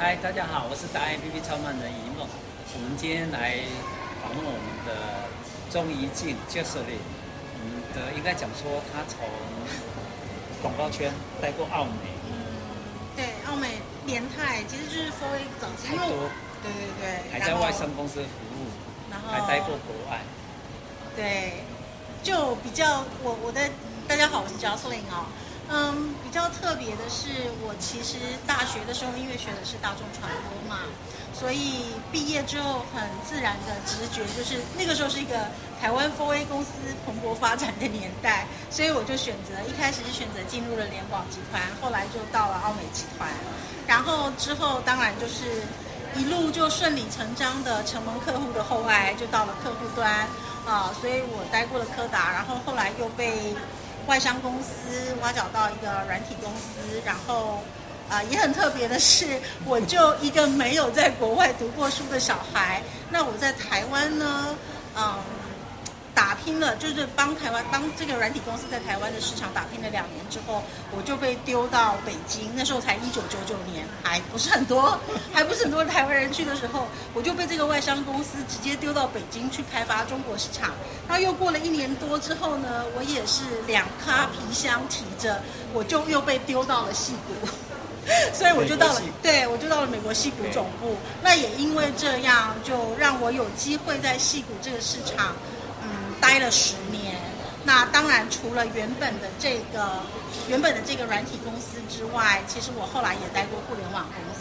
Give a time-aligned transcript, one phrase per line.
[0.00, 2.26] 嗨，大家好，我是达人 APP 创办人一梦。
[2.72, 3.60] 我们今天来
[4.24, 5.28] 访问我们的
[5.68, 7.04] 钟怡静 Jocelyn。
[7.60, 9.28] 我们的应该讲说，他从
[10.62, 12.16] 广告圈待过澳美。
[13.14, 13.76] 对，澳美
[14.06, 15.88] 联泰其实就是 4A 早期。
[15.88, 16.32] 太多。
[16.64, 17.30] 对对对。
[17.30, 18.72] 还在外商公司服务。
[19.10, 19.28] 然后。
[19.28, 20.24] 还待过国外。
[21.14, 21.60] 对，
[22.22, 23.68] 就比较我我的
[24.08, 25.28] 大家好，我是 Jocelyn 哦。
[25.72, 30.82] 嗯，比较特别的是，我其实大学的时候，因为学的是大众传播嘛，
[31.32, 35.46] 所以毕业之后很自然的直觉就是那个时候是一个
[35.80, 36.70] 台湾 4A 公司
[37.06, 43.30] 蓬勃发展的年代，所以我就选择一开始是选择进入了联广集团，后来就到了奥美集团，
[43.86, 45.62] 然后之后当然就是
[46.16, 50.26] 一路就顺理成章的承蒙客户的厚爱，就到了客户端
[50.66, 53.54] 啊，所以我待过了柯达，然后后来又被。
[54.06, 57.62] 外商公司挖角到一个软体公司，然后，
[58.08, 64.56] 啊、也很特别的是，我就一个没有在国外读过书的小孩，那我在台湾呢，
[64.96, 65.14] 嗯。
[66.30, 70.62] 打拼了，就是帮台湾帮这个软体公司在台湾的市场打拼了两年之后，
[70.96, 72.48] 我就被丢到北京。
[72.54, 74.96] 那时候才一九九九年，还不是很多，
[75.34, 80.70] 还不是很多台湾人去的时候，我就被这个外商公司直接丢到北京去开发中国市场。
[81.08, 87.34] 然后又过了一年多之后呢，我也是两咖皮箱提着，我就又被丢到了戏谷，
[88.32, 90.96] 所以我就到了，对，我就到了美国戏谷总部。
[91.24, 95.34] 那也因为这样，就让我有机会在戏谷这个市场。
[96.20, 97.14] 待了十年，
[97.64, 100.00] 那当然除了原本的这个
[100.48, 104.40] 原本的这个软体公司之外，其实我后来也待过互联网公司。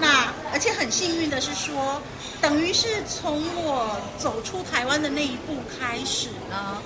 [0.00, 2.00] 那而且很幸运的是说，
[2.40, 6.82] 等于是从我走出台湾的那一步开始呢，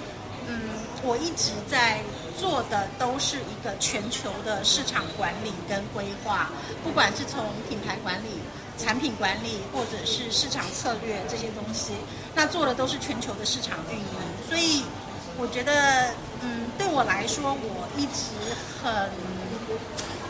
[0.47, 0.61] 嗯，
[1.03, 2.01] 我一直在
[2.39, 6.51] 做的都是一个全球的市场管理跟规划，
[6.85, 8.41] 不管是从品牌管理。
[8.79, 11.93] 产品管理或者是市场策略这些东西，
[12.35, 14.05] 那做的都是全球的市场运营，
[14.49, 14.83] 所以
[15.37, 18.33] 我觉得，嗯，对我来说，我一直
[18.83, 19.11] 很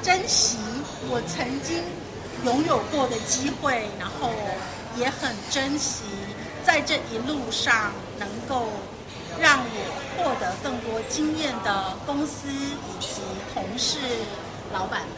[0.03, 0.59] 珍惜
[1.09, 1.83] 我曾经
[2.45, 4.31] 拥有过的机会，然后
[4.97, 6.03] 也很珍惜
[6.67, 8.69] 在这一路上能够
[9.41, 9.79] 让我
[10.17, 13.23] 获得更多经验的公司以及
[13.55, 13.99] 同事、
[14.73, 15.11] 老板们。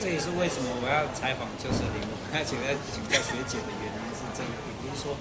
[0.00, 2.02] 这也是为什么我要采访就是林，
[2.34, 5.14] 而且要请教学姐的原因是这一点，就是说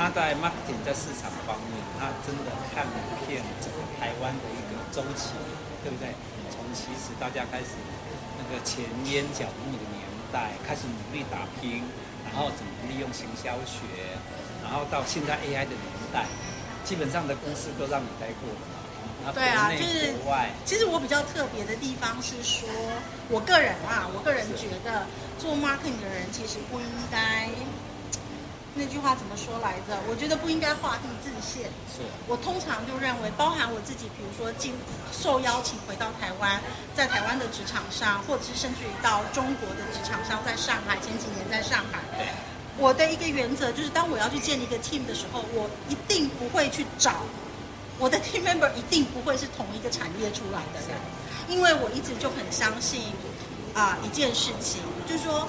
[0.00, 2.88] 他在 marketing 在市场方面，他真的看
[3.28, 5.36] 遍整个台湾的一个周期，
[5.84, 6.08] 对不对？
[6.48, 7.76] 从其实大家开始
[8.40, 8.80] 那个前
[9.12, 10.00] 烟脚目的年
[10.32, 11.84] 代，开始努力打拼，
[12.24, 13.84] 然后怎么利用行销学，
[14.64, 16.24] 然后到现在 AI 的年代，
[16.82, 19.34] 基本上的公司都让你待过了。
[19.34, 20.16] 对啊，就是
[20.64, 22.66] 其实我比较特别的地方是说，
[23.28, 25.04] 我个人啊，我个人觉得
[25.38, 27.50] 做 marketing 的人其实不应该
[28.74, 29.98] 那句话怎么说来着？
[30.08, 31.64] 我觉得不应该画地自限。
[31.90, 32.06] 是。
[32.28, 34.74] 我通常就认为，包含我自己，比如说进
[35.10, 36.60] 受邀请回到台湾，
[36.94, 42.26] 在台湾的职场上，或者是甚至于到中国的职场上，在上海前几年在上海，对。
[42.78, 47.26] 我的一个原则就是，当我要去建立一个 team 的时候，我一定不会去找。
[47.98, 50.96] 我的 team member 一定不会是同一个产业出来的人，
[51.48, 53.02] 因为我一直就很相信
[53.74, 55.46] 啊、呃、一件事情，就是说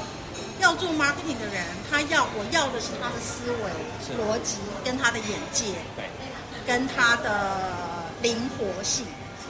[0.62, 6.06] 要做 marketing 的人，他要我要的是他的思维逻辑跟他的眼界，对。
[6.66, 9.06] 跟他的灵活性，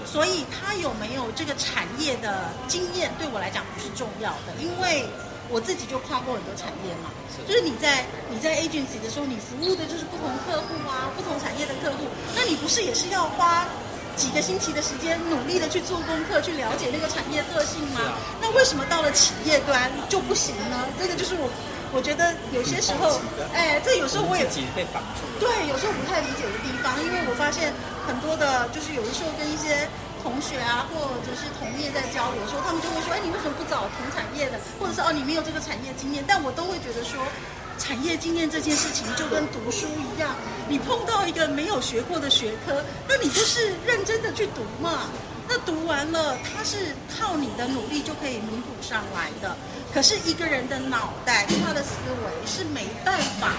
[0.05, 5.05] 所以他有没有这个产业的经验对我来讲不是重要的，因为。
[5.51, 7.11] 我自己就跨过很多产业嘛，
[7.45, 13.67] 就是你在你在 agency 的时候，你服务的就是不同客户啊，不同产业的客户，那你不是也是要花
[14.15, 17.99] 几个星期的时间，努力的去做功课，去了解那个产业特性吗？
[18.41, 20.85] 那为什么到了企业端就不行呢？
[20.99, 21.49] 这个就是我
[21.93, 23.19] 我觉得有些时候，
[23.53, 24.45] 哎，这有时候我也
[24.75, 25.39] 被绑住了。
[25.39, 27.73] 对，有时候不太理解的地方，因为我发现
[28.07, 29.87] 很多的，就是有的时候跟一些。
[30.21, 34.59] 同学啊，或者是同业在交流的时候，他们就会说：“哎，你为什么不找同产业的？
[34.77, 37.17] 或者是哦，你没有这个产业经验？”但我都会觉得说，
[37.81, 40.35] 产业经验这件事情就跟读书一样，
[40.69, 45.09] 你碰到一个没有学过的学科，那你就是认真的去读嘛。
[45.49, 49.57] 那读完了，它是靠你的努力就可以弥补上来的。
[49.91, 53.53] 可是一个人的脑袋他的思维是没办法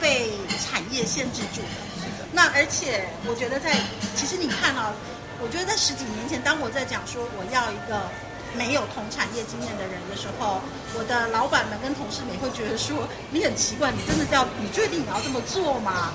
[0.00, 2.26] 被产业限制住的。
[2.32, 3.72] 那而且我觉得在，
[4.16, 4.92] 其实你看啊。
[5.38, 8.08] 我觉得在十几年前，当我在讲说我要一个
[8.54, 10.60] 没有同产业经验的人的时候，
[10.94, 16.12] 我的老板们跟同事们也会觉得说你很奇怪，你真的要你确定你要这么做吗？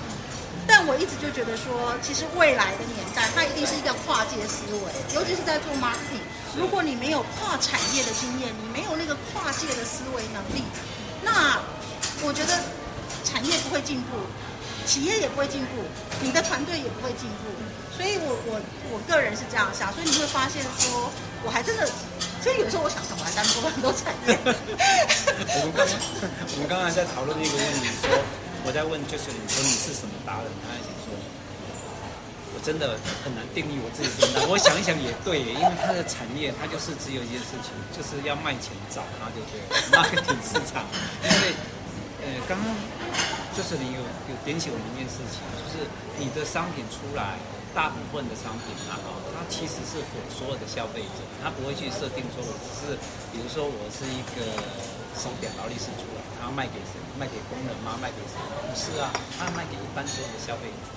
[0.67, 6.21] 但我一直就觉得说，其实未来的年代，它一定是一个跨界思维，尤其是在做 marketing。
[6.55, 10.63] 如果你没有跨产业的经验，你没有那个跨界的思维能力，
[11.23, 11.59] 那
[12.21, 12.59] 我觉得
[13.25, 14.17] 产业不会进步，
[14.85, 15.83] 企业也不会进步，
[16.21, 17.49] 你的团队也不会进步。
[17.97, 18.61] 所以我我
[18.93, 21.09] 我个人是这样想，所以你会发现说，
[21.43, 21.89] 我还真的，
[22.41, 24.33] 所以有时候我想， 我还担过很多产业。
[24.41, 28.09] 我们刚刚我们刚刚在讨论一个问题，说
[28.65, 31.13] 我在问就是你说你是什么达人，他已经说，
[32.53, 34.49] 我真的很难定义我自己是什么达人。
[34.49, 40.81] 我想一想也对，因为他的产业，它就是只有一件事情，就是要卖钱找他就对了，marketing 市场。
[41.21, 41.53] 因为
[42.25, 42.65] 呃，刚刚
[43.53, 45.85] 就是你有有点醒我们一件事情，就是
[46.17, 47.37] 你的商品出来。
[47.73, 48.99] 大部分的商品啊，
[49.31, 52.99] 它其实是给所有的消费者，它不会去设定说我只是，
[53.31, 54.43] 比如说我是一个
[55.15, 56.99] 手表劳力士出来，它要卖给谁？
[57.17, 57.95] 卖给工人吗？
[58.01, 58.35] 卖给谁？
[58.67, 60.91] 不是啊，它卖给一般所有的消费者，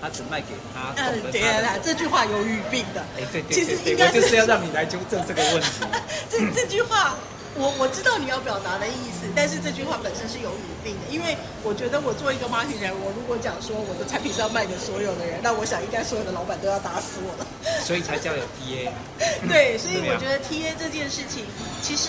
[0.00, 0.92] 他只卖给他。
[1.00, 3.00] 嗯，对啊，这句话有语病的。
[3.16, 5.84] 哎，对对对，其实应该就是要让你来纠正这个问题。
[6.30, 7.16] 这这句话。
[7.58, 17.46] 我我知道你要表达的意思，但是这句话本身是有语病的，因为我觉得我做一个 marketing 人，我如果讲说我的产品是要卖给所有的人，那我想应该所有的老板都要打死我了。
[17.84, 18.88] 所以才叫有 TA。
[19.50, 21.44] 对， 所以我觉得 TA 这件事情，
[21.82, 22.08] 其实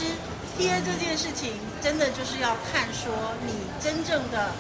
[0.58, 3.12] TA 这件事情真的就是要看说
[3.46, 4.54] 你真正的。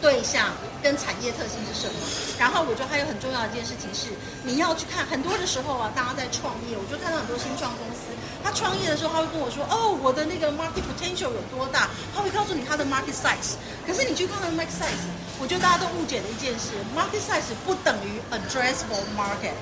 [0.00, 0.52] 对象
[0.82, 1.94] 跟产业特性是什么？
[2.38, 4.10] 然后我觉得还有很重要的一件事情是，
[4.44, 11.90] 你要去看很多的时候啊，大家在创业，我就看到很多新创公司，他创业的时候他会跟我说，哦，我的那个 market potential 有多大？
[12.14, 13.58] 他会告诉你他的 market size。
[13.86, 15.04] 可是你去看他的 market size，
[15.40, 19.56] 我觉得大家都误解了一件事，market size 不等于 addressable market。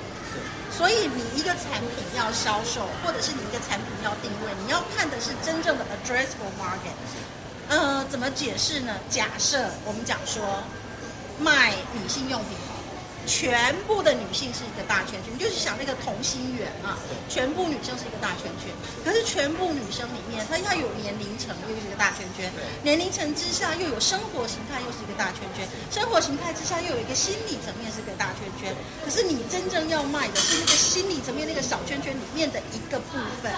[0.69, 6.93] 所以你一个产品要销售，或者是你一个产品要定位，你要看的是真正的 addressable market。
[7.69, 8.93] 呃，怎么解释呢？
[9.09, 10.45] 假设我们讲说
[11.39, 12.57] 卖女性用品，
[13.27, 16.97] 全部的女性是一个大圈圈，你就是想那个同心圆啊，
[17.29, 18.73] 全部女生是一个大圈圈。
[19.05, 22.49] 可是全部女生里面，它要有年龄层，又是一个大圈圈；
[22.83, 28.75] 年龄层之下又有生活形态，又是一个大圈圈；生活形态之下又有一个心理层面，是一个大圈圈。
[29.05, 33.53] 可是你真正要卖的是那个心理层面那个小圈圈里面的一个部分。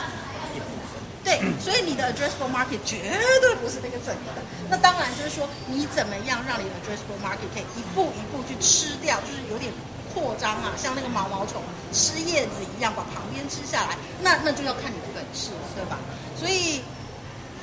[1.41, 2.99] 对，所以你的 addressable market 绝
[3.41, 4.43] 对不是那个整个的。
[4.69, 9.73] 那当然就是说，你怎么样让你的 addressable market 可以一步一步去吃掉，就是有点
[10.13, 11.63] 扩张啊，像那个毛毛虫
[11.93, 13.97] 吃叶子一样，把旁边吃下来。
[14.21, 15.99] 那那就要看你的本事了，对吧？
[16.37, 16.83] 所以，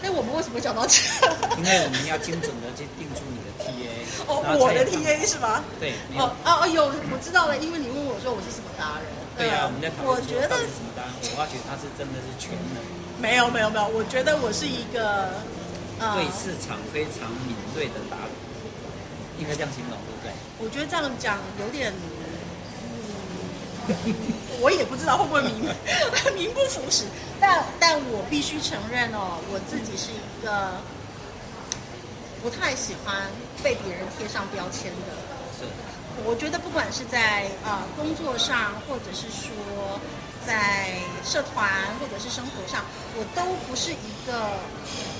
[0.01, 0.99] 那我们为什么讲到这？
[1.57, 3.91] 因为我们要精准的去定出你的 TA。
[4.27, 5.63] 哦，我的 TA 是吗？
[5.79, 5.93] 对。
[6.17, 9.05] 哦哦哦，有我知道了，因为你问我说我是什么达人。
[9.37, 11.13] 对呀、啊，我们在讨论我觉得什么达人？
[11.21, 13.04] 我发觉他是真的是全能。
[13.19, 15.31] 没有没有没有，我觉得我是一个，
[15.99, 18.29] 呃，对市场非常敏锐的达人，
[19.39, 20.31] 应该这样形容对不对？
[20.59, 21.93] 我觉得这样讲有点，
[23.87, 24.13] 嗯，
[24.61, 25.63] 我也不知道会不会名
[26.35, 27.05] 名不符实，
[27.39, 30.71] 但但我必须承认哦，我自己是一个
[32.43, 33.27] 不太喜欢
[33.63, 35.15] 被别人贴上标签的。
[35.57, 35.63] 是，
[36.25, 39.99] 我觉得不管是在啊、呃、工作上，或者是说。
[40.45, 40.93] 在
[41.23, 41.67] 社团
[41.99, 42.85] 或者是生活上，
[43.17, 44.59] 我都不是一个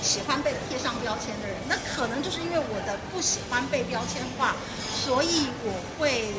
[0.02, 1.56] 喜欢被贴上标签的人。
[1.68, 4.54] 那可能就是因为我的不喜欢被标签化，
[5.04, 6.32] 所以我会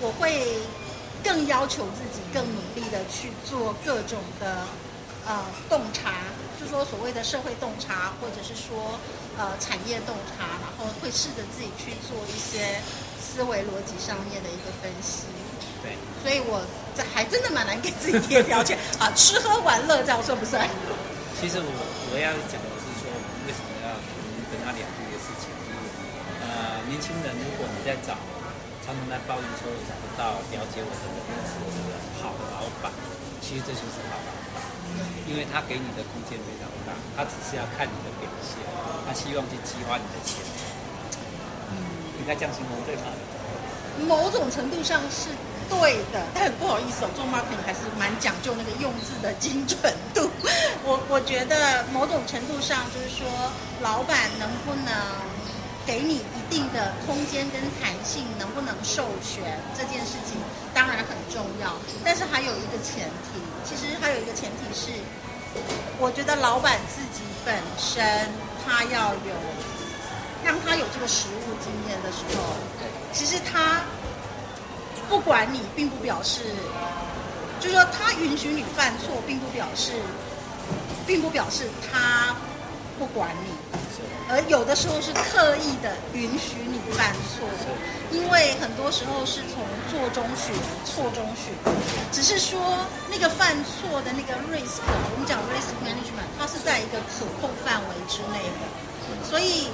[0.00, 0.58] 我会
[1.22, 4.66] 更要求自己，更努力的去做各种的
[5.26, 6.10] 呃洞察，
[6.58, 8.98] 就是说所谓的社会洞察，或者是说
[9.38, 12.82] 呃产业洞察，然后会试着自己去做一些
[13.32, 15.24] 思维逻辑上面的一个分析。
[15.82, 16.60] 对，所以我。
[16.92, 19.08] 这还真的蛮难给自己贴标签 啊！
[19.16, 20.60] 吃喝玩乐这样算不算？
[21.40, 21.72] 其实我
[22.12, 23.96] 我要讲的是说，我们为什么要
[24.52, 25.48] 跟他聊这个事情？
[25.64, 25.88] 就是
[26.44, 28.12] 呃，年轻人，如果你在找，
[28.84, 31.16] 常常在抱怨说找不到了解我的人
[32.20, 32.92] 好的老板，
[33.40, 34.60] 其实这就是好老板，
[35.24, 38.60] 因为他给你的空间非常大，他只是要看你的表现，
[39.08, 40.61] 他希望去激发你的潜能。
[42.22, 43.10] 应该这样形容对吗？
[44.06, 45.28] 某种程度上是。
[45.70, 49.80] 对的，但很不好意思哦，做 marketing 还是蛮讲究那个用字的精准
[50.12, 50.28] 度。
[50.84, 53.24] 我我觉得某种程度上就是说，
[53.80, 54.92] 老板能不能
[55.86, 60.36] 给你一定的空间跟弹性，能不能授权这件事情，
[60.74, 61.72] 当然很重要。
[62.04, 64.92] 但是还有一个前提，其实还有一个前提是，
[65.96, 68.04] 我觉得老板自己本身
[68.60, 69.32] 他要有，
[70.52, 72.52] 让他有这个实物经验的时候，
[73.10, 73.80] 其实他。
[75.08, 76.40] 不管你，并不表示，
[77.60, 79.92] 就是说他允许你犯错，并不表示，
[81.06, 82.34] 并不表示他
[82.98, 83.52] 不管你。
[84.30, 87.44] 而有的时候是刻意的允许你犯错，
[88.10, 90.54] 因为很多时候是从做中学、
[90.86, 91.52] 错中学，
[92.10, 94.80] 只是说那个犯错的那个 risk，
[95.12, 99.68] 我们讲 risk management，它是在一个可控范围之内的，所以。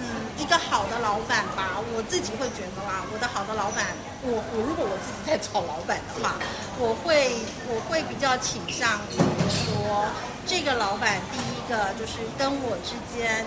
[0.00, 3.92] 嗯，一个好的老板吧，我自己会觉得啦，我的好的老板，
[4.24, 6.40] 我我如果我自己在找老板的话，
[6.80, 7.36] 我会
[7.68, 9.16] 我会比较倾向于
[9.48, 10.08] 说，
[10.46, 13.44] 这个老板第一个就是跟我之间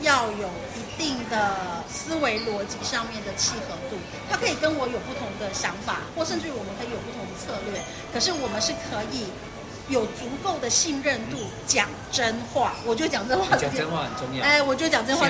[0.00, 0.46] 要有
[0.78, 3.98] 一定的思维逻辑上面的契合度，
[4.30, 7.82] 他可以跟我有不同的想法，或甚至于我们可以有不同的策略，
[8.14, 9.26] 可是我们是可以。
[9.88, 13.56] 有足够的信任度，讲真话，我觉得讲真话。
[13.56, 14.44] 讲真话很重要。
[14.44, 15.28] 哎，我觉得讲真话。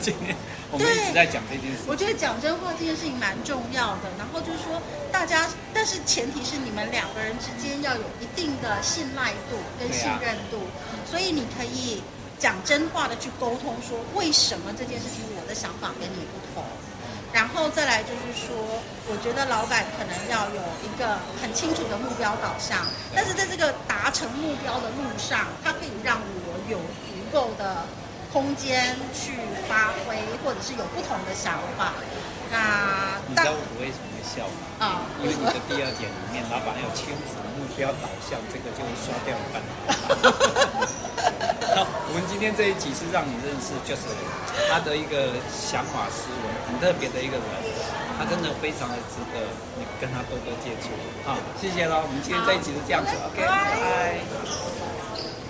[0.00, 0.34] 今天
[0.70, 1.84] 我们一直在讲这件事。
[1.86, 4.08] 我觉得讲真话这件事情蛮重要的。
[4.16, 4.80] 然后就是说，
[5.12, 10.56] 大家，但是前提是你们两个人之间要有一定的信赖度跟信任度，
[10.88, 12.02] 啊、所以你可以
[12.38, 16.64] 讲真话的去沟通，说为什么这件事情我的想法跟你不同。
[17.32, 18.54] 然后再来就是说，
[19.08, 22.84] 我觉得老板可能要有一个很清楚的目标导向，
[23.14, 26.76] 但是在这个达成目标的路上，它可以让我有
[27.08, 27.84] 足够的
[28.32, 29.32] 空间去
[29.66, 31.94] 发挥，或者是有不同的想法。
[32.52, 34.60] 那你知道我为什么会笑吗？
[34.78, 39.56] 啊，因为你的第二点里面，老板要清楚目标导向，这个就会刷掉一半。
[41.74, 44.02] 好，我们今天这一集是让你认识，就是
[44.68, 47.46] 他的一个想法思维很特别的一个人，
[48.18, 49.40] 他真的非常的值得
[49.78, 50.92] 你跟他多多接触。
[51.24, 54.91] 好，谢谢喽，我们今天这一集是这样子，OK，拜拜。